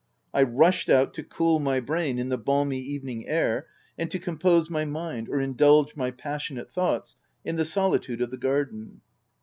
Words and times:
I 0.33 0.41
rushed 0.41 0.89
out 0.89 1.13
to 1.13 1.23
cool 1.23 1.59
my 1.59 1.79
brain 1.79 2.17
in 2.17 2.29
the 2.29 2.37
balmy 2.39 2.79
even 2.79 3.07
ing 3.09 3.27
air, 3.27 3.67
and 3.99 4.09
to 4.09 4.17
compose 4.17 4.67
my 4.67 4.83
mind, 4.83 5.29
or 5.29 5.39
indulge 5.39 5.95
my 5.95 6.09
passionate 6.09 6.71
thoughts 6.71 7.15
in 7.45 7.55
the 7.55 7.65
solitude 7.65 8.23
of 8.23 8.31
the 8.31 8.37
garden. 8.37 9.01